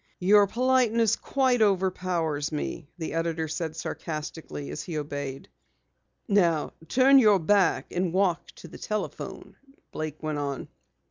[0.17, 5.47] "Your politeness quite overpowers me," the editor said sarcastically, as he obeyed.
[6.27, 9.57] "Now turn your back and walk to the telephone,"
[9.91, 10.69] Blake went on.